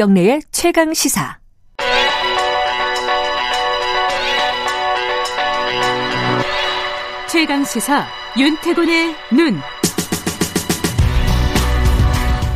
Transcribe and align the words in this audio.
김경래의 0.00 0.40
최강 0.50 0.94
시사. 0.94 1.38
최강 7.28 7.62
시사 7.64 8.06
윤태곤의 8.38 9.14
눈. 9.36 9.58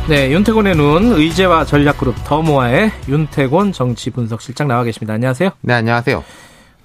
네, 0.09 0.31
윤태곤의 0.31 0.75
눈 0.75 1.11
의제와 1.11 1.65
전략그룹 1.65 2.15
더모아의 2.25 2.89
윤태곤 3.07 3.73
정치 3.73 4.09
분석실장 4.09 4.67
나와 4.67 4.83
계십니다. 4.83 5.13
안녕하세요. 5.13 5.51
네, 5.61 5.73
안녕하세요. 5.75 6.23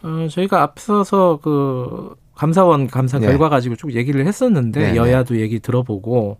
어, 0.02 0.26
저희가 0.30 0.62
앞서서 0.62 1.40
그 1.42 2.14
감사원 2.34 2.86
감사 2.86 3.18
네. 3.18 3.28
결과 3.28 3.48
가지고 3.48 3.76
쭉 3.76 3.94
얘기를 3.94 4.26
했었는데 4.26 4.80
네, 4.80 4.90
네. 4.90 4.96
여야도 4.96 5.40
얘기 5.40 5.58
들어보고 5.58 6.36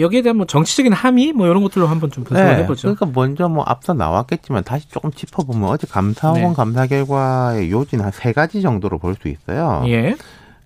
여기에 0.00 0.22
대한 0.22 0.36
뭐 0.36 0.46
정치적인 0.46 0.92
함의 0.92 1.32
뭐 1.32 1.46
이런 1.46 1.62
것들로 1.62 1.86
한번 1.86 2.10
좀 2.10 2.24
분석을 2.24 2.56
네. 2.56 2.62
해보죠. 2.62 2.94
그러니까 2.94 3.06
먼저 3.20 3.48
뭐 3.48 3.64
앞서 3.66 3.92
나왔겠지만 3.94 4.64
다시 4.64 4.88
조금 4.88 5.10
짚어보면 5.12 5.68
어제 5.68 5.86
감사원 5.86 6.40
네. 6.40 6.52
감사 6.54 6.86
결과의 6.86 7.70
요지는 7.70 8.04
한세 8.04 8.32
가지 8.32 8.62
정도로 8.62 8.98
볼 8.98 9.14
수 9.20 9.28
있어요. 9.28 9.82
예. 9.86 10.16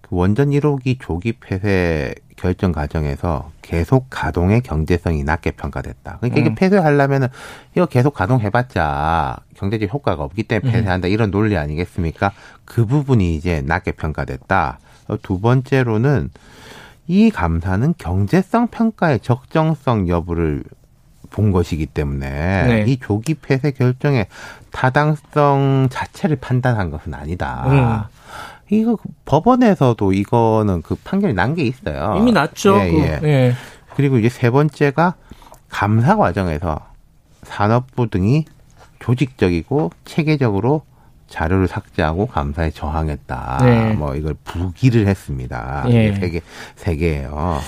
그 0.03 0.09
원전 0.11 0.51
1호기 0.51 0.99
조기 1.01 1.33
폐쇄 1.33 2.15
결정 2.37 2.73
과정에서 2.73 3.51
계속 3.63 4.07
가동의 4.11 4.61
경제성이 4.61 5.25
낮게 5.25 5.53
평가됐다. 5.53 6.19
그러니까 6.21 6.41
이게 6.41 6.51
음. 6.51 6.55
폐쇄하려면은 6.55 7.29
이거 7.75 7.87
계속 7.87 8.13
가동해봤자 8.13 9.37
경제적 9.55 9.93
효과가 9.93 10.23
없기 10.25 10.43
때문에 10.43 10.69
음. 10.69 10.73
폐쇄한다 10.73 11.09
이런 11.09 11.31
논리 11.31 11.57
아니겠습니까? 11.57 12.33
그 12.65 12.85
부분이 12.85 13.35
이제 13.35 13.63
낮게 13.65 13.93
평가됐다. 13.93 14.79
두 15.23 15.41
번째로는 15.41 16.31
이 17.07 17.31
감사는 17.31 17.95
경제성 17.99 18.69
평가의 18.69 19.21
적정성 19.21 20.09
여부를 20.09 20.65
본 21.31 21.51
것이기 21.53 21.87
때문에 21.87 22.29
네. 22.67 22.85
이 22.87 22.99
조기 22.99 23.35
폐쇄 23.35 23.73
결정의 23.73 24.27
타당성 24.71 25.89
자체를 25.91 26.37
판단한 26.37 26.91
것은 26.91 27.13
아니다. 27.15 27.65
음. 27.67 28.15
이거 28.71 28.97
법원에서도 29.25 30.13
이거는 30.13 30.83
그 30.83 30.95
판결이 31.05 31.35
난 31.35 31.55
게 31.55 31.65
있어요. 31.65 32.15
이미 32.19 32.33
났죠. 32.33 32.77
예, 32.79 32.93
예. 32.93 33.19
그, 33.21 33.27
예. 33.29 33.55
그리고 33.95 34.19
이제 34.19 34.29
세 34.29 34.51
번째가 34.51 35.15
감사 35.69 36.17
과정에서 36.17 36.81
산업부 37.43 38.09
등이 38.09 38.47
조직적이고 39.01 39.91
체계적으로 40.05 40.83
자료를 41.35 41.67
삭제하고 41.67 42.27
감사에 42.27 42.71
저항했다. 42.71 43.59
네. 43.63 43.93
뭐 43.95 44.15
이걸 44.15 44.35
부기를 44.45 45.09
했습니다. 45.09 45.85
예. 45.89 46.07
이게 46.07 46.15
세 46.15 46.31
개, 46.31 46.41
세 46.77 46.97
개예요. 46.97 47.59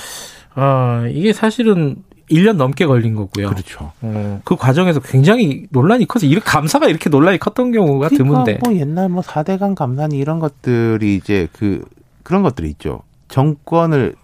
아, 0.54 1.04
이게 1.10 1.32
사실은 1.32 1.96
1년 2.30 2.56
넘게 2.56 2.86
걸린 2.86 3.14
거고요. 3.14 3.48
그렇죠. 3.48 3.92
어, 4.02 4.40
그 4.44 4.54
과정에서 4.56 5.00
굉장히 5.00 5.66
논란이 5.70 6.06
커서 6.06 6.26
이렇게 6.26 6.44
감사가 6.44 6.86
이렇게 6.86 7.10
논란이 7.10 7.38
컸던 7.38 7.72
경우가 7.72 8.08
그러니까 8.08 8.16
드문데. 8.16 8.58
뭐 8.64 8.74
옛날 8.76 9.08
뭐 9.08 9.22
4대강 9.22 9.74
감사니 9.74 10.16
이런 10.16 10.38
것들이 10.38 11.16
이제 11.16 11.48
그 11.52 11.84
그런 12.22 12.42
것들이 12.42 12.68
있죠. 12.70 13.02
정권을 13.28 14.14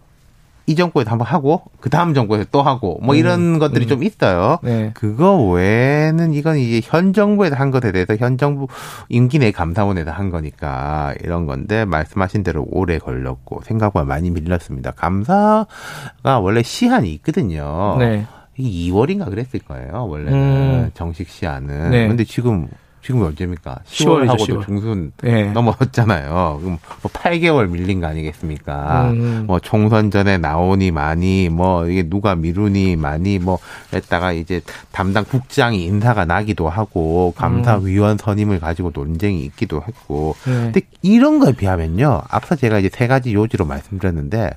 이 0.67 0.75
정부에서 0.75 1.11
한번 1.11 1.27
하고 1.27 1.63
그 1.81 1.91
다음 1.91 2.15
정부에서 2.15 2.47
또 2.53 2.63
하고 2.63 2.99
뭐 3.03 3.15
이런 3.15 3.55
음, 3.55 3.59
것들이 3.59 3.87
음. 3.87 3.89
좀 3.89 4.03
있어요. 4.03 4.59
네. 4.63 4.93
그거 4.95 5.37
외에는 5.37 6.33
이건 6.33 6.57
이제 6.59 6.81
현 6.85 7.13
정부에서 7.13 7.57
한 7.57 7.71
것에 7.71 7.93
대해서 7.93 8.17
현 8.17 8.39
정부 8.39 8.69
임기 9.09 9.39
내 9.39 9.51
감사원에서 9.51 10.11
한 10.11 10.31
거니까 10.31 11.15
이런 11.23 11.47
건데 11.47 11.85
말씀하신 11.85 12.43
대로 12.43 12.65
오래 12.71 12.99
걸렸고 12.99 13.63
생각보다 13.65 14.05
많이 14.05 14.31
밀렸습니다. 14.31 14.93
감사가 14.93 16.39
원래 16.41 16.63
시한이 16.63 17.13
있거든요. 17.15 17.97
네. 17.99 18.27
2월인가 18.59 19.31
그랬을 19.31 19.61
거예요. 19.67 20.07
원래는 20.07 20.33
음. 20.33 20.91
정식 20.95 21.29
시한은. 21.29 21.91
네. 21.91 22.07
근데 22.07 22.25
지금 22.25 22.69
지금 23.03 23.23
언제입니까? 23.23 23.81
10월하고도 23.85 24.39
10월. 24.39 24.65
중순 24.65 25.13
네. 25.23 25.51
넘어섰잖아요. 25.51 26.59
그럼 26.61 26.79
뭐 27.03 27.11
8개월 27.13 27.69
밀린 27.69 28.01
거 28.01 28.07
아니겠습니까? 28.07 29.11
음. 29.11 29.45
뭐 29.49 29.59
총선 29.59 30.11
전에 30.13 30.39
나오니 30.39 30.93
많이 30.93 31.49
뭐 31.49 31.87
이게 31.89 32.09
누가 32.09 32.37
미루니 32.37 32.95
많이 32.97 33.41
뭐 33.41 33.59
했다가 33.93 34.33
이제 34.33 34.61
담당 34.93 35.25
국장이 35.25 35.85
인사가 35.85 36.25
나기도 36.25 36.69
하고 36.69 37.35
감사위원 37.37 38.19
선임을 38.19 38.61
가지고 38.61 38.93
논쟁이 38.95 39.45
있기도 39.47 39.83
했고. 39.87 40.37
네. 40.45 40.53
근데 40.53 40.81
이런 41.03 41.41
거에 41.41 41.53
비하면요. 41.53 42.23
앞서 42.29 42.55
제가 42.55 42.79
이제 42.79 42.89
세 42.93 43.09
가지 43.09 43.35
요지로 43.35 43.65
말씀드렸는데 43.65 44.51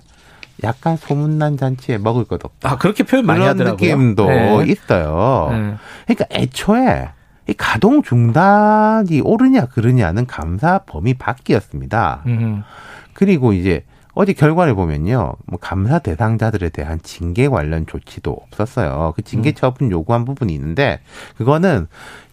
약간 0.63 0.97
소문난 0.97 1.57
잔치에 1.57 1.97
먹을 1.97 2.25
것 2.25 2.45
없다. 2.45 2.71
아 2.71 2.77
그렇게 2.77 3.03
표현 3.03 3.25
많이 3.25 3.43
하더라고요. 3.43 3.97
느낌도 3.97 4.27
네. 4.27 4.65
있어요. 4.67 5.49
네. 5.51 5.73
그러니까 6.05 6.25
애초에 6.29 7.09
이 7.47 7.53
가동 7.53 8.01
중단이 8.01 9.21
옳으냐 9.21 9.65
그르냐는 9.67 10.25
감사 10.25 10.79
범위 10.79 11.13
밖이었습니다. 11.13 12.23
음. 12.25 12.63
그리고 13.13 13.53
이제 13.53 13.83
어제 14.13 14.31
결과를 14.33 14.75
보면요, 14.75 15.33
뭐 15.45 15.59
감사 15.59 15.99
대상자들에 15.99 16.69
대한 16.69 16.99
징계 17.03 17.47
관련 17.49 17.85
조치도 17.85 18.31
없었어요. 18.31 19.13
그 19.15 19.21
징계 19.21 19.51
음. 19.51 19.53
처분 19.55 19.91
요구한 19.91 20.23
부분이 20.25 20.53
있는데 20.53 21.01
그거는 21.37 21.87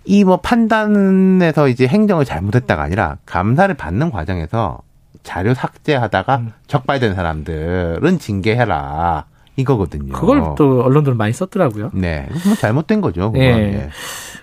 이 0.05 0.25
뭐 0.25 0.39
판단에서 0.39 1.69
이제 1.69 1.87
행정을 1.87 2.25
잘못했다가 2.25 2.83
아니라 2.83 3.19
감사를 3.27 3.73
받는 3.75 4.11
과정에서 4.11 4.81
자료 5.23 5.55
삭제하다가 5.55 6.37
음. 6.37 6.53
적발된 6.67 7.15
사람들은 7.15 8.19
징계해라. 8.19 9.27
이거거든요. 9.57 10.13
그걸 10.15 10.43
또 10.57 10.83
언론들 10.83 11.15
많이 11.15 11.33
썼더라고요. 11.35 11.91
네. 11.93 12.27
뭐 12.47 12.55
잘못된 12.55 13.01
거죠. 13.03 13.31
그건. 13.33 13.47
네. 13.49 13.75
예. 13.75 13.91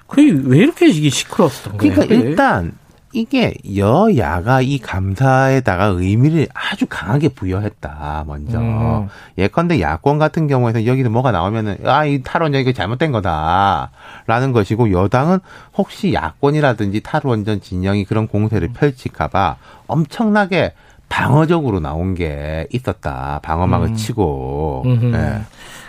그왜 0.10 0.58
이렇게 0.58 0.88
이게 0.90 1.10
시끄러웠던 1.10 1.78
거예요? 1.78 1.94
그러니까 1.94 2.16
일단 2.16 2.74
이게 3.12 3.56
여야가 3.76 4.62
이 4.62 4.78
감사에다가 4.78 5.86
의미를 5.86 6.48
아주 6.54 6.86
강하게 6.88 7.30
부여했다. 7.30 8.24
먼저 8.28 8.60
음. 8.60 9.08
예컨대 9.38 9.82
야권 9.82 10.20
같은 10.20 10.48
경우에는 10.48 10.86
여기서 10.86 11.10
뭐가 11.10 11.32
나오면은 11.32 11.78
아 11.86 12.06
이 12.06 12.22
탈원전 12.24 12.62
이거 12.62 12.72
잘못된 12.72 13.12
거다라는 13.12 14.52
것이고 14.54 14.92
여당은 14.92 15.40
혹시 15.76 16.14
야권이라든지 16.14 17.02
탈원전 17.02 17.62
진영이 17.62 18.06
그런 18.06 18.28
공세를 18.28 18.70
펼칠까봐 18.74 19.58
엄청나게 19.88 20.74
방어적으로 21.10 21.80
나온 21.80 22.14
게 22.14 22.68
있었다. 22.72 23.40
방어막을 23.42 23.88
음. 23.90 23.96
치고. 23.96 24.84
네. 25.12 25.42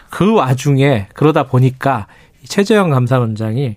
그 0.09 0.33
와중에 0.35 1.09
그러다 1.13 1.43
보니까 1.45 2.07
최재형 2.49 2.91
감사원장이 2.91 3.77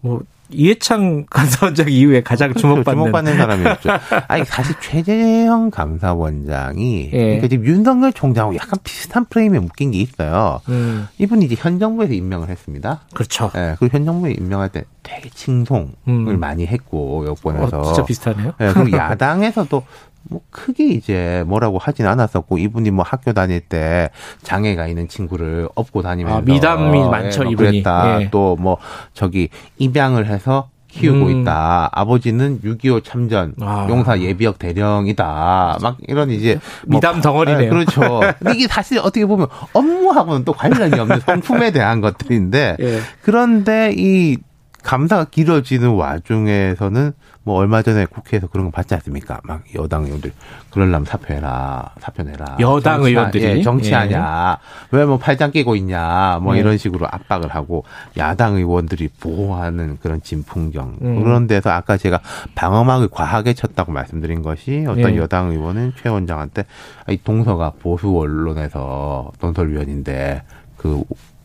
뭐 0.00 0.22
이해창 0.50 1.24
감사원장 1.30 1.88
이후에 1.88 2.22
가장 2.22 2.50
그렇죠. 2.50 2.68
주목받는 2.68 3.04
주목받는 3.04 3.36
사람이었죠. 3.36 3.90
아니 4.28 4.44
사실 4.44 4.74
최재형 4.80 5.70
감사원장이 5.70 7.10
예. 7.12 7.18
그러니까 7.18 7.48
지금 7.48 7.66
윤석열 7.66 8.12
총장하고 8.12 8.54
약간 8.56 8.78
비슷한 8.84 9.24
프레임에 9.24 9.58
묶인 9.58 9.90
게 9.90 9.98
있어요. 9.98 10.60
음. 10.68 11.08
이분이 11.18 11.46
이제 11.46 11.56
현 11.58 11.78
정부에서 11.78 12.12
임명을 12.12 12.48
했습니다. 12.48 13.00
그렇죠. 13.14 13.50
예, 13.56 13.76
그리고 13.78 13.96
현 13.96 14.04
정부에 14.04 14.32
임명할 14.32 14.68
때 14.68 14.84
되게 15.02 15.28
칭송을 15.30 15.94
음. 16.08 16.40
많이 16.40 16.66
했고 16.66 17.26
여권에서 17.26 17.80
어, 17.80 17.84
진짜 17.84 18.04
비슷하네요. 18.04 18.52
예, 18.60 18.72
그리고 18.72 18.96
야당에서도 18.96 19.82
뭐 20.28 20.40
크게 20.50 20.86
이제 20.86 21.44
뭐라고 21.46 21.78
하진 21.78 22.06
않았었고 22.06 22.58
이분이 22.58 22.90
뭐 22.90 23.04
학교 23.06 23.32
다닐 23.32 23.60
때 23.60 24.10
장애가 24.42 24.86
있는 24.86 25.08
친구를 25.08 25.68
업고 25.74 26.02
다니면서 26.02 26.38
아, 26.38 26.40
미담이 26.40 26.98
예, 26.98 27.04
많죠 27.04 27.42
뭐 27.42 27.52
이분이 27.52 27.70
그랬다 27.70 28.22
예. 28.22 28.30
또뭐 28.30 28.78
저기 29.12 29.48
입양을 29.78 30.26
해서 30.26 30.68
키우고 30.94 31.26
음. 31.26 31.40
있다. 31.40 31.90
아버지는 31.92 32.60
6.25 32.60 33.02
참전 33.02 33.54
아. 33.60 33.86
용사 33.90 34.20
예비역 34.20 34.58
대령이다. 34.58 35.78
막 35.82 35.96
이런 36.06 36.30
이제 36.30 36.58
뭐 36.86 36.98
미담 36.98 37.20
덩어리네요. 37.20 37.58
네, 37.58 37.68
그렇죠. 37.68 38.20
이게 38.54 38.68
사실 38.68 38.98
어떻게 38.98 39.26
보면 39.26 39.48
업무하고는 39.72 40.44
또 40.44 40.52
관련이 40.52 40.98
없는 40.98 41.20
성품에 41.26 41.72
대한 41.72 42.00
것들인데 42.00 42.76
예. 42.78 43.00
그런데 43.22 43.92
이 43.96 44.38
감사가 44.84 45.24
길어지는 45.24 45.94
와중에서는 45.94 47.12
뭐 47.42 47.56
얼마 47.56 47.82
전에 47.82 48.06
국회에서 48.06 48.46
그런 48.46 48.66
거 48.66 48.70
봤지 48.70 48.94
않습니까? 48.94 49.40
막 49.44 49.62
여당 49.74 50.04
의원들 50.04 50.32
그럴라면 50.70 51.04
사표해라, 51.06 51.92
사표내라. 52.00 52.56
여당 52.60 52.96
정치, 52.96 53.10
의원들이 53.10 53.44
예, 53.44 53.62
정치하냐? 53.62 54.58
예. 54.92 54.96
왜뭐 54.96 55.18
팔짱 55.18 55.50
끼고 55.52 55.74
있냐? 55.76 56.38
뭐 56.42 56.54
예. 56.54 56.60
이런 56.60 56.76
식으로 56.78 57.06
압박을 57.10 57.48
하고 57.48 57.84
야당 58.18 58.56
의원들이 58.56 59.08
보호하는 59.20 59.98
그런 60.02 60.22
진풍경 60.22 60.98
음. 61.00 61.22
그런 61.22 61.46
데서 61.46 61.70
아까 61.70 61.96
제가 61.96 62.20
방어막을 62.54 63.08
과하게 63.10 63.54
쳤다고 63.54 63.92
말씀드린 63.92 64.42
것이 64.42 64.84
어떤 64.88 65.14
예. 65.14 65.16
여당 65.16 65.50
의원은 65.50 65.94
최 66.02 66.10
원장한테 66.10 66.64
이 67.08 67.18
동서가 67.22 67.72
보수 67.80 68.16
언론에서 68.18 69.32
논설위원인데 69.40 70.42
그 70.76 71.02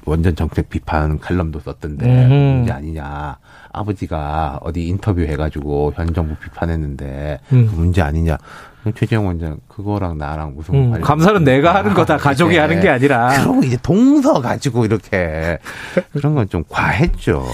원전 0.09 0.35
정책 0.35 0.69
비판 0.69 1.19
칼럼도 1.19 1.59
썼던데 1.59 2.05
음. 2.05 2.55
문제 2.57 2.71
아니냐. 2.71 3.37
아버지가 3.71 4.59
어디 4.63 4.87
인터뷰 4.87 5.21
해가지고 5.21 5.93
현 5.95 6.13
정부 6.13 6.35
비판했는데 6.35 7.39
음. 7.53 7.67
그 7.69 7.75
문제 7.75 8.01
아니냐. 8.01 8.37
최재형 8.95 9.27
원장 9.27 9.59
그거랑 9.67 10.17
나랑 10.17 10.55
무슨 10.55 10.73
음, 10.73 11.01
감사는 11.01 11.43
내가 11.43 11.75
하는 11.75 11.93
거다 11.93 12.15
가족이 12.15 12.55
네. 12.55 12.59
하는 12.61 12.79
게 12.79 12.87
아니라 12.87 13.27
그러고 13.41 13.61
이제 13.61 13.77
동서 13.83 14.39
가지고 14.41 14.85
이렇게 14.85 15.59
그런 16.13 16.33
건 16.33 16.47
좀 16.49 16.63
과했죠. 16.67 17.45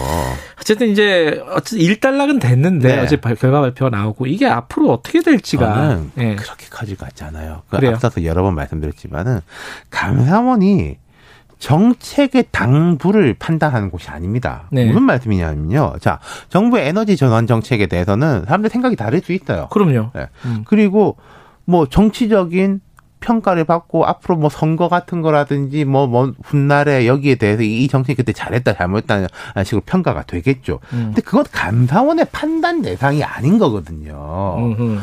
어쨌든 0.61 0.89
이제 0.89 1.43
어쨌든 1.49 1.79
일단락은 1.79 2.37
됐는데 2.39 2.95
네. 2.95 3.01
어제 3.01 3.17
결과 3.17 3.61
발표가 3.61 3.89
나오고 3.97 4.27
이게 4.27 4.45
앞으로 4.47 4.93
어떻게 4.93 5.21
될지가 5.23 5.99
네. 6.13 6.35
그렇게까지 6.35 6.95
가지 6.95 7.23
않아요. 7.25 7.63
그 7.69 7.77
앞서서 7.87 8.23
여러 8.23 8.43
번 8.43 8.53
말씀드렸지만은 8.53 9.41
감사원이 9.89 10.97
정책의 11.59 12.45
당부를 12.51 13.35
판단하는 13.39 13.89
곳이 13.89 14.09
아닙니다. 14.09 14.63
네. 14.71 14.85
무슨 14.85 15.03
말씀이냐면요. 15.03 15.95
자, 15.99 16.19
정부의 16.49 16.87
에너지 16.87 17.17
전환 17.17 17.47
정책에 17.47 17.87
대해서는 17.87 18.45
사람들 18.45 18.69
생각이 18.69 18.95
다를 18.95 19.21
수 19.21 19.33
있어요. 19.33 19.67
그럼요. 19.71 20.11
네. 20.13 20.27
음. 20.45 20.63
그리고 20.65 21.17
뭐 21.65 21.87
정치적인 21.87 22.81
평가를 23.21 23.63
받고 23.63 24.05
앞으로 24.05 24.37
뭐 24.37 24.49
선거 24.49 24.87
같은 24.87 25.21
거라든지 25.21 25.83
뭐, 25.83 26.05
뭐 26.05 26.31
훗날에 26.43 27.07
여기에 27.07 27.35
대해서 27.35 27.63
이 27.63 27.87
정책이 27.87 28.17
그때 28.17 28.33
잘했다 28.33 28.73
잘못했다는 28.73 29.27
식으로 29.63 29.81
평가가 29.85 30.23
되겠죠. 30.23 30.79
음. 30.93 31.05
근데 31.07 31.21
그건 31.21 31.43
감사원의 31.51 32.27
판단 32.31 32.83
대상이 32.83 33.23
아닌 33.23 33.57
거거든요. 33.57 34.57
음흠. 34.59 34.99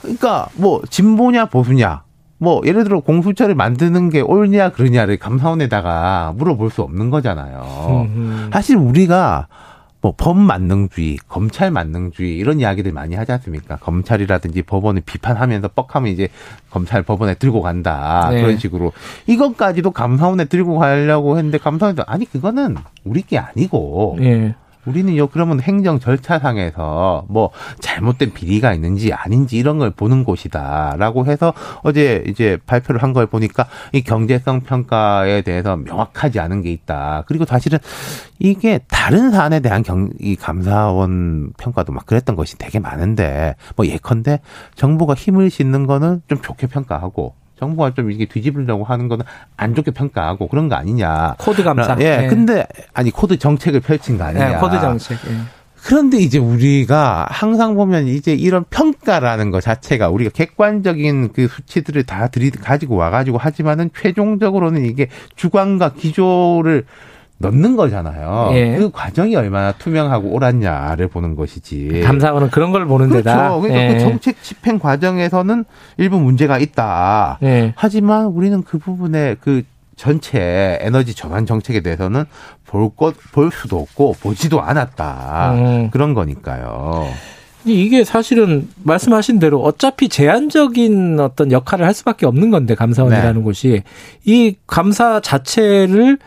그러니까 0.00 0.48
뭐 0.54 0.80
진보냐 0.88 1.46
보수냐 1.46 2.05
뭐 2.38 2.60
예를 2.64 2.84
들어 2.84 3.00
공수처를 3.00 3.54
만드는 3.54 4.10
게 4.10 4.20
옳냐 4.20 4.70
그러냐를 4.70 5.16
감사원에다가 5.16 6.34
물어볼 6.36 6.70
수 6.70 6.82
없는 6.82 7.10
거잖아요. 7.10 8.08
사실 8.52 8.76
우리가 8.76 9.48
뭐 10.06 10.14
법 10.16 10.36
만능주의, 10.38 11.18
검찰 11.28 11.70
만능주의 11.70 12.36
이런 12.36 12.60
이야기들 12.60 12.92
많이 12.92 13.14
하지 13.16 13.32
않습니까? 13.32 13.76
검찰이라든지 13.76 14.62
법원을 14.62 15.02
비판하면서 15.04 15.68
뻑하면 15.68 16.12
이제 16.12 16.28
검찰 16.70 17.02
법원에 17.02 17.34
들고 17.34 17.60
간다 17.62 18.28
네. 18.30 18.40
그런 18.40 18.58
식으로 18.58 18.92
이것까지도 19.26 19.90
감사원에 19.90 20.44
들고 20.44 20.78
가려고 20.78 21.38
했는데 21.38 21.58
감사원도 21.58 22.04
아니 22.06 22.24
그거는 22.24 22.76
우리 23.04 23.22
게 23.22 23.38
아니고 23.38 24.16
네. 24.20 24.54
우리는요, 24.86 25.26
그러면 25.28 25.60
행정 25.60 25.98
절차상에서 25.98 27.26
뭐 27.28 27.50
잘못된 27.80 28.32
비리가 28.32 28.72
있는지 28.72 29.12
아닌지 29.12 29.56
이런 29.56 29.78
걸 29.78 29.90
보는 29.90 30.24
곳이다라고 30.24 31.26
해서 31.26 31.52
어제 31.82 32.22
이제 32.26 32.58
발표를 32.66 33.02
한 33.02 33.16
걸 33.16 33.26
보니까 33.26 33.66
이 33.92 34.02
경제성 34.02 34.60
평가에 34.60 35.40
대해서 35.40 35.76
명확하지 35.76 36.38
않은 36.38 36.60
게 36.60 36.70
있다. 36.70 37.24
그리고 37.26 37.46
사실은 37.46 37.78
이게 38.38 38.78
다른 38.88 39.30
사안에 39.30 39.60
대한 39.60 39.82
경, 39.82 40.10
이 40.20 40.36
감사원 40.36 41.52
평가도 41.56 41.92
막 41.92 42.04
그랬던 42.04 42.36
것이 42.36 42.58
되게 42.58 42.78
많은데 42.78 43.54
뭐 43.74 43.86
예컨대 43.86 44.40
정부가 44.74 45.14
힘을 45.14 45.48
싣는 45.48 45.86
거는 45.86 46.20
좀 46.28 46.42
좋게 46.42 46.66
평가하고 46.66 47.34
정부가 47.58 47.94
좀 47.94 48.10
이게 48.10 48.26
뒤집으려고 48.26 48.84
하는 48.84 49.08
거는 49.08 49.24
안 49.56 49.74
좋게 49.74 49.92
평가하고 49.92 50.48
그런 50.48 50.68
거 50.68 50.76
아니냐. 50.76 51.36
코드 51.38 51.62
감사. 51.62 51.96
예. 52.00 52.16
네. 52.18 52.26
근데 52.28 52.66
아니 52.92 53.10
코드 53.10 53.38
정책을 53.38 53.80
펼친 53.80 54.18
거 54.18 54.24
아니냐. 54.24 54.48
네, 54.48 54.56
코드 54.58 54.78
정책. 54.78 55.18
예. 55.28 55.36
그런데 55.86 56.18
이제 56.18 56.38
우리가 56.38 57.26
항상 57.30 57.76
보면 57.76 58.08
이제 58.08 58.32
이런 58.34 58.64
평가라는 58.70 59.52
것 59.52 59.60
자체가 59.60 60.08
우리가 60.08 60.30
객관적인 60.30 61.32
그 61.32 61.46
수치들을 61.46 62.02
다 62.02 62.26
들이 62.26 62.50
가지고 62.50 62.96
와가지고 62.96 63.38
하지만은 63.38 63.90
최종적으로는 63.96 64.84
이게 64.84 65.08
주관과 65.36 65.92
기조를 65.92 66.86
넣는 67.38 67.76
거잖아요. 67.76 68.50
예. 68.52 68.76
그 68.78 68.90
과정이 68.90 69.36
얼마나 69.36 69.72
투명하고 69.72 70.28
옳았냐를 70.28 71.08
보는 71.08 71.36
것이지. 71.36 72.02
감사원은 72.04 72.50
그런 72.50 72.72
걸 72.72 72.86
보는 72.86 73.08
그렇죠. 73.08 73.24
데다. 73.24 73.58
그러니까 73.58 73.68
그 73.68 73.74
예. 73.74 73.92
그 73.92 74.00
정책 74.00 74.42
집행 74.42 74.78
과정에서는 74.78 75.64
일부 75.98 76.18
문제가 76.18 76.58
있다. 76.58 77.38
예. 77.42 77.74
하지만 77.76 78.26
우리는 78.26 78.62
그 78.62 78.78
부분에 78.78 79.36
그 79.40 79.62
전체 79.96 80.78
에너지 80.80 81.14
전환 81.14 81.46
정책에 81.46 81.80
대해서는 81.80 82.24
볼 82.66 82.90
것, 82.94 83.14
볼 83.32 83.50
수도 83.50 83.78
없고 83.78 84.16
보지도 84.20 84.60
않았다. 84.60 85.52
음. 85.54 85.90
그런 85.90 86.14
거니까요. 86.14 87.06
이게 87.64 88.04
사실은 88.04 88.68
말씀하신 88.84 89.40
대로 89.40 89.60
어차피 89.60 90.08
제한적인 90.08 91.18
어떤 91.18 91.50
역할을 91.50 91.84
할 91.84 91.94
수밖에 91.94 92.24
없는 92.24 92.50
건데 92.50 92.74
감사원이라는 92.74 93.34
네. 93.34 93.40
곳이 93.42 93.82
이 94.24 94.54
감사 94.66 95.20
자체를 95.20 96.18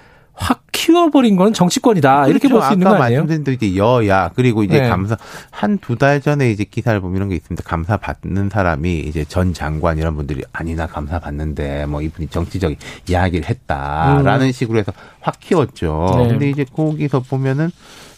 확 0.41 0.63
키워버린 0.71 1.35
건 1.35 1.51
정치권이다 1.53 2.25
그렇죠. 2.25 2.31
이렇게 2.31 2.47
볼 2.47 2.61
수 2.61 2.71
있는 2.73 2.87
거 2.87 2.95
아니에요? 2.95 3.21
말씀드린 3.25 3.43
대로 3.43 3.55
이제 3.55 3.75
여야 3.75 4.29
그리고 4.33 4.63
이제 4.63 4.79
네. 4.79 4.87
감사 4.89 5.17
한 5.51 5.77
두 5.79 5.97
달 5.97 6.21
전에 6.21 6.49
이제 6.49 6.63
기사를 6.63 6.97
보면 7.01 7.17
이런 7.17 7.29
게 7.29 7.35
있습니다. 7.35 7.67
감사 7.67 7.97
받는 7.97 8.49
사람이 8.49 8.99
이제 9.01 9.25
전 9.25 9.53
장관 9.53 9.97
이런 9.97 10.15
분들이 10.15 10.43
아니나 10.53 10.87
감사 10.87 11.19
받는데 11.19 11.85
뭐 11.87 12.01
이분이 12.01 12.29
정치적 12.29 12.73
이야기를 13.09 13.49
했다라는 13.49 14.47
음. 14.47 14.51
식으로 14.51 14.79
해서 14.79 14.93
확 15.19 15.39
키웠죠. 15.39 16.15
네. 16.17 16.27
근데 16.29 16.49
이제 16.49 16.65
거기서 16.73 17.19
보면은 17.21 17.69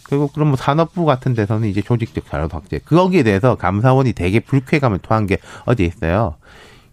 결국 0.08 0.34
그럼 0.34 0.50
뭐 0.50 0.58
산업부 0.58 1.06
같은 1.06 1.34
데서는 1.34 1.70
이제 1.70 1.82
조직적 1.82 2.30
자료도 2.30 2.56
확대. 2.56 2.78
거기에 2.80 3.24
대해서 3.24 3.56
감사원이 3.56 4.14
되게 4.14 4.40
불쾌감을 4.42 5.00
토한 5.00 5.26
게 5.26 5.38
어디 5.66 5.86
있어요. 5.86 6.36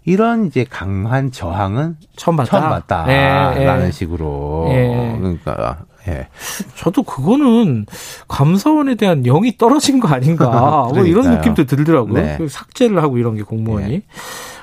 이런 0.09 0.47
이제 0.47 0.65
강한 0.69 1.31
저항은 1.31 1.97
처음 2.17 2.37
봤다. 2.37 2.51
처음 2.51 2.71
봤다라는 2.71 3.83
예, 3.83 3.87
예. 3.87 3.91
식으로. 3.91 4.67
예. 4.71 5.17
그러니까 5.19 5.85
예. 6.09 6.29
저도 6.77 7.03
그거는 7.03 7.85
감사원에 8.27 8.95
대한 8.95 9.23
영이 9.23 9.59
떨어진 9.59 10.01
거 10.01 10.09
아닌가. 10.09 10.89
뭐 10.95 11.05
이런 11.05 11.31
느낌도 11.31 11.67
들더라고요. 11.67 12.15
네. 12.15 12.37
그 12.39 12.49
삭제를 12.49 13.03
하고 13.03 13.19
이런 13.19 13.37
게 13.37 13.43
공무원이. 13.43 13.89
네. 13.89 14.03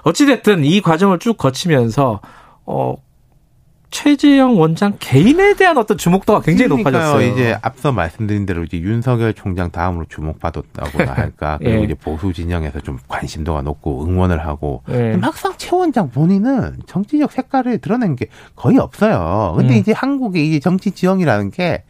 어찌 0.01 0.25
됐든 0.25 0.65
이 0.65 0.81
과정을 0.81 1.19
쭉 1.19 1.37
거치면서 1.37 2.21
어 2.65 2.95
최재형 3.95 4.59
원장 4.59 4.97
개인에 4.99 5.53
대한 5.53 5.77
어떤 5.77 5.97
주목도가 5.97 6.41
굉장히 6.41 6.67
높아졌어요. 6.67 7.31
이제 7.31 7.57
앞서 7.61 7.93
말씀드린 7.93 8.45
대로 8.45 8.65
이제 8.65 8.77
윤석열 8.77 9.33
총장 9.33 9.71
다음으로 9.71 10.05
주목받았다고나 10.09 11.13
할까. 11.15 11.57
그리고 11.59 11.79
예. 11.79 11.83
이제 11.85 11.93
보수 11.93 12.33
진영에서 12.33 12.81
좀 12.81 12.99
관심도가 13.07 13.61
높고 13.61 14.05
응원을 14.05 14.45
하고 14.45 14.83
예. 14.89 15.15
막상 15.15 15.53
최 15.55 15.73
원장 15.73 16.11
본인은 16.11 16.79
정치적 16.87 17.31
색깔을 17.31 17.77
드러낸 17.77 18.17
게 18.17 18.27
거의 18.57 18.79
없어요. 18.79 19.53
근데 19.55 19.75
음. 19.75 19.79
이제 19.79 19.93
한국의 19.93 20.45
이제 20.45 20.59
정치 20.59 20.91
지형이라는 20.91 21.51
게 21.51 21.85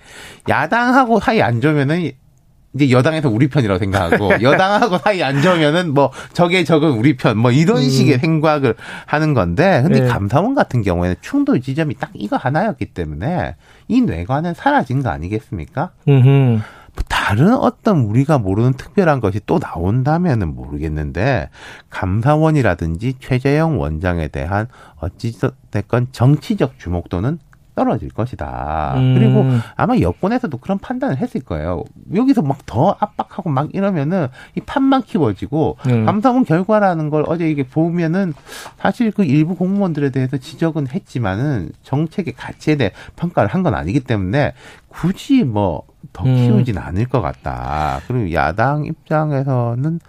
야당하고 0.48 1.20
사이 1.20 1.42
안 1.42 1.60
좋으면은 1.60 2.12
이제 2.76 2.92
여당에서 2.92 3.30
우리 3.30 3.48
편이라고 3.48 3.80
생각하고 3.80 4.32
여당하고 4.44 4.98
사이 4.98 5.24
안 5.24 5.42
좋으면은 5.42 5.94
뭐 5.94 6.12
적의 6.34 6.66
적은 6.66 6.92
우리 6.92 7.16
편 7.16 7.36
뭐 7.38 7.52
이런 7.52 7.78
음. 7.78 7.90
식의 7.90 8.20
생각을 8.20 8.76
하는 9.06 9.34
건데 9.34 9.82
근데 9.84 10.02
네. 10.02 10.08
감사원 10.08 10.56
같은 10.56 10.82
경우에는 10.82 11.16
충돌 11.22 11.62
지점이 11.62 11.96
딱 11.96 12.10
이거 12.14 12.38
하나였기 12.38 12.88
때문에 12.88 13.56
이 13.88 14.02
뇌관은 14.02 14.54
사라진 14.54 15.04
거 15.04 15.10
아니겠습니까? 15.10 15.92
뭐 16.96 17.04
다른 17.10 17.54
어떤 17.54 18.00
우리가 18.00 18.38
모르는 18.38 18.74
특별한 18.74 19.20
것이 19.20 19.42
또 19.46 19.60
나온다면은 19.60 20.56
모르겠는데 20.56 21.50
감사원이라든지 21.90 23.16
최재형 23.20 23.80
원장에 23.80 24.30
대한 24.30 24.68
어찌됐건 25.02 26.08
정치적 26.12 26.80
주목도는 26.80 27.40
떨어질 27.76 28.10
것이다. 28.10 28.94
음. 28.98 29.14
그리고 29.16 29.46
아마 29.76 29.98
여권에서도 30.00 30.58
그런 30.58 30.80
판단을 30.80 31.18
했을 31.18 31.42
거예요. 31.42 31.84
여기서 32.14 32.42
막 32.42 32.56
더 32.66 32.96
압박하고 33.00 33.50
막 33.50 33.70
이러면은 33.74 34.28
이 34.56 34.62
판만 34.62 35.04
키워지고 35.04 35.78
음. 35.88 36.06
감사원 36.06 36.46
결과라는 36.46 37.10
걸 37.12 37.24
어제 37.28 37.48
이게 37.50 37.62
보면은 37.64 38.34
사실 38.80 39.12
그 39.12 39.24
일부 39.24 39.56
공무원들에 39.56 40.10
대해서 40.10 40.38
지적은 40.38 40.88
했지만은 40.88 41.72
정책의 41.84 42.34
가치에 42.34 42.76
대해 42.78 42.92
평가를 43.18 43.50
한 43.54 43.62
건 43.66 43.76
아니기 43.76 44.00
때문에 44.00 44.54
굳이 44.88 45.44
뭐 45.44 45.84
더 46.14 46.24
키우진 46.24 46.78
음. 46.78 46.82
않을 46.82 47.08
것 47.08 47.20
같다. 47.22 48.00
그리고 48.08 48.32
야당 48.32 48.86
입장에서는 48.86 50.00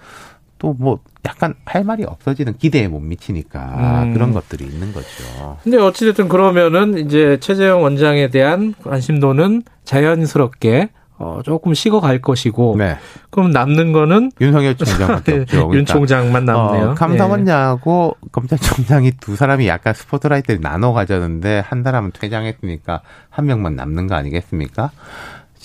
또뭐 0.58 1.00
약간 1.26 1.54
할 1.64 1.84
말이 1.84 2.04
없어지는 2.04 2.56
기대에 2.56 2.88
못 2.88 3.00
미치니까 3.00 4.04
음. 4.04 4.14
그런 4.14 4.32
것들이 4.32 4.64
있는 4.64 4.92
거죠. 4.92 5.58
근데 5.62 5.78
어찌됐든 5.78 6.28
그러면은 6.28 6.98
이제 6.98 7.38
최재형 7.40 7.82
원장에 7.82 8.28
대한 8.28 8.74
관심도는 8.82 9.62
자연스럽게 9.84 10.90
어, 11.18 11.40
조금 11.44 11.72
식어갈 11.72 12.20
것이고. 12.20 12.76
네. 12.78 12.98
그럼 13.30 13.50
남는 13.50 13.92
거는 13.92 14.32
윤석열 14.40 14.76
총장밖에 14.76 15.40
없죠. 15.40 15.56
그러니까. 15.68 15.76
윤 15.78 15.86
총장만 15.86 16.44
남네요. 16.44 16.90
어, 16.90 16.94
감사원장하고 16.94 18.16
네. 18.20 18.28
검찰총장이 18.32 19.12
두 19.18 19.34
사람이 19.34 19.66
약간 19.66 19.94
스포트라이트를 19.94 20.60
나눠 20.60 20.92
가졌는데 20.92 21.62
한 21.66 21.82
사람은 21.82 22.12
퇴장했으니까 22.12 23.00
한 23.30 23.46
명만 23.46 23.76
남는 23.76 24.08
거 24.08 24.14
아니겠습니까? 24.14 24.90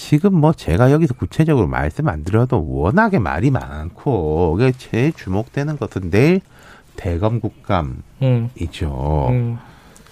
지금 0.01 0.33
뭐 0.33 0.51
제가 0.51 0.91
여기서 0.91 1.13
구체적으로 1.13 1.67
말씀 1.67 2.09
안 2.09 2.23
드려도 2.23 2.67
워낙에 2.67 3.19
말이 3.19 3.51
많고 3.51 4.55
그게 4.57 4.71
제일 4.75 5.13
주목되는 5.13 5.77
것은 5.77 6.09
내일 6.09 6.41
대검 6.95 7.39
국감이죠. 7.39 7.99
음. 8.23 8.49
음. 9.29 9.57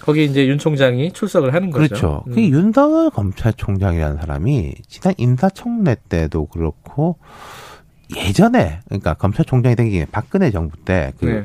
거기 0.00 0.24
이제 0.24 0.46
윤 0.46 0.58
총장이 0.58 1.12
출석을 1.12 1.52
하는 1.52 1.70
거죠. 1.70 1.88
그렇죠. 1.88 2.24
음. 2.28 2.34
그 2.34 2.40
윤석열 2.40 3.10
검찰총장이라는 3.10 4.16
사람이 4.16 4.74
지난 4.86 5.12
인사청문회 5.18 5.96
때도 6.08 6.46
그렇고 6.46 7.18
예전에 8.16 8.80
그러니까 8.86 9.14
검찰총장이 9.14 9.74
전에 9.74 10.06
박근혜 10.12 10.52
정부 10.52 10.76
때그 10.84 11.24
네. 11.24 11.44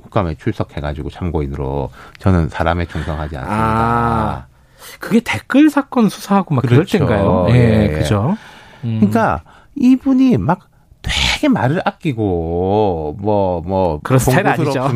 국감에 0.00 0.36
출석해가지고 0.36 1.10
참고인으로 1.10 1.90
저는 2.20 2.48
사람에 2.48 2.86
충성하지 2.86 3.36
않습니다. 3.36 3.60
아, 3.60 4.46
그게 4.98 5.20
댓글 5.20 5.70
사건 5.70 6.08
수사하고 6.08 6.54
막 6.54 6.62
그렇죠. 6.62 6.98
그럴 6.98 7.08
때인가요? 7.08 7.46
예, 7.50 7.84
예. 7.84 7.88
그죠. 7.88 8.36
음. 8.84 8.98
그러니까 9.00 9.42
이분이 9.76 10.38
막 10.38 10.68
되게 11.02 11.48
말을 11.48 11.82
아끼고 11.84 13.16
뭐뭐 13.20 14.00
그런 14.04 14.18
스타일 14.20 14.46
아니죠. 14.46 14.88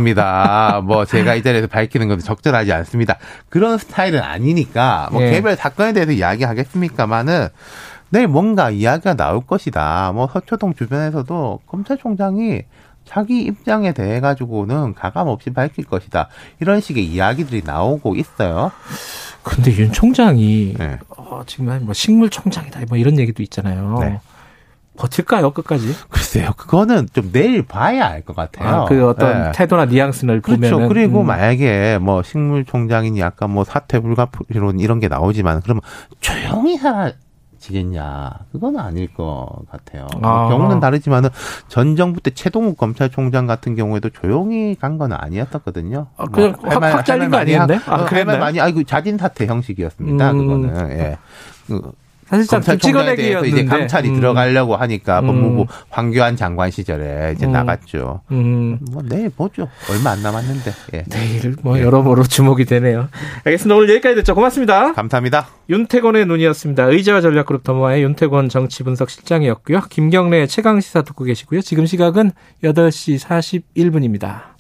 뭐 0.85 1.05
제가 1.05 1.35
이 1.35 1.43
자리에서 1.43 1.67
밝히는 1.67 2.07
것도 2.09 2.21
적절하지 2.21 2.73
않습니다. 2.73 3.19
그런 3.49 3.77
스타일은 3.77 4.21
아니니까 4.21 5.09
뭐 5.11 5.23
예. 5.23 5.31
개별 5.33 5.57
사건에 5.57 5.93
대해서 5.93 6.13
이야기하겠습니까마는 6.13 7.49
내일 8.11 8.29
뭔가 8.29 8.71
이야기가 8.71 9.15
나올 9.15 9.45
것이다. 9.45 10.13
뭐 10.15 10.29
서초동 10.33 10.75
주변에서도 10.75 11.61
검찰총장이 11.67 12.63
자기 13.05 13.41
입장에 13.43 13.93
대해 13.93 14.21
가지고는 14.21 14.95
가감 14.95 15.29
없이 15.29 15.51
밝힐 15.51 15.85
것이다. 15.85 16.29
이런 16.61 16.81
식의 16.81 17.05
이야기들이 17.05 17.63
나오고 17.65 18.17
있어요. 18.17 18.71
근데 19.47 19.71
윤 19.77 19.93
총장이 19.93 20.75
네. 20.77 20.99
어, 21.17 21.43
지금 21.47 21.67
뭐 21.85 21.95
식물 21.95 22.31
총장이다 22.31 22.81
뭐 22.89 22.99
이런 22.99 23.19
얘기도 23.19 23.43
있잖아요. 23.45 23.99
네. 24.01 24.21
버틸까요 24.97 25.51
끝까지? 25.51 25.95
글쎄요, 26.09 26.51
그거는 26.57 27.07
좀 27.13 27.31
내일 27.31 27.63
봐야 27.63 28.07
알 28.07 28.23
것 28.25 28.35
같아요. 28.35 28.69
아, 28.69 28.85
그 28.87 29.07
어떤 29.07 29.45
네. 29.45 29.53
태도나 29.55 29.85
뉘앙스를 29.85 30.41
그렇죠. 30.41 30.71
보면 30.77 30.89
그리고 30.89 31.21
음. 31.21 31.27
만약에 31.27 31.99
뭐 31.99 32.23
식물 32.23 32.65
총장이니 32.65 33.21
약간 33.21 33.51
뭐 33.51 33.63
사퇴 33.63 34.01
불가피론 34.01 34.81
이런 34.81 34.99
게 34.99 35.09
나오지만 35.09 35.61
그러면 35.63 35.83
조용히 36.21 36.77
사라 36.79 37.13
지겠냐? 37.59 38.31
그건 38.53 38.79
아닐 38.79 39.13
것 39.13 39.47
같아요. 39.71 40.07
아. 40.23 40.49
경우는 40.49 40.81
다르지만은 40.81 41.31
전 41.69 41.97
정부 41.97 42.21
때 42.21 42.31
최동욱 42.33 42.77
검찰총장 42.77 43.47
같은 43.47 43.75
경우에도 43.77 44.11
조용히 44.11 44.75
간 44.75 44.97
건 44.97 45.13
아니었었거든요. 45.13 46.07
아, 46.17 46.25
그냥 46.27 46.55
뭐 46.63 46.71
확, 46.71 46.83
확 46.83 47.05
잘린 47.05 47.31
거 47.31 47.37
아니었네? 47.37 47.81
아, 47.87 48.05
그랬나요? 48.07 48.39
많이 48.39 48.59
아이고 48.61 48.83
자진 48.85 49.19
사퇴 49.19 49.47
형식이었습니다. 49.47 50.31
음. 50.33 50.39
그거는 50.39 50.91
예. 50.93 51.19
그 51.67 51.93
사실상 52.27 52.61
검찰총장에 52.61 53.47
이제 53.47 53.65
감찰이 53.65 54.11
음. 54.11 54.15
들어가려고 54.17 54.77
하니까 54.77 55.21
음. 55.21 55.27
법무부 55.27 55.67
황교안 55.91 56.37
장관 56.37 56.71
시절에 56.71 57.35
이제 57.37 57.47
음. 57.47 57.53
나갔죠. 57.53 58.23
음. 58.33 58.79
뭐 58.91 59.03
내일 59.09 59.31
보죠. 59.31 59.69
얼마 59.91 60.11
안 60.11 60.23
남았는데. 60.23 60.73
예. 60.95 61.05
내일 61.05 61.55
뭐 61.63 61.79
예. 61.79 61.83
여러모로 61.83 62.25
주목이 62.25 62.65
되네요. 62.65 63.09
알겠습니다. 63.45 63.77
오늘 63.77 63.91
여기까지 63.91 64.17
듣죠. 64.17 64.35
고맙습니다. 64.35 64.93
감사합니다. 64.93 65.47
윤태곤의 65.69 66.27
눈이었습니다. 66.27 66.85
의자와 66.85 67.21
전략그룹 67.21 67.63
더모아의 67.63 68.03
윤태곤 68.03 68.49
정치분석 68.49 69.11
실장이었고요. 69.11 69.83
김경래 69.89 70.47
최강 70.47 70.81
시사 70.81 71.03
듣고 71.03 71.25
계시고요. 71.25 71.61
지금 71.61 71.87
시각은 71.87 72.33
8시 72.65 73.21
41분입니다. 73.21 74.56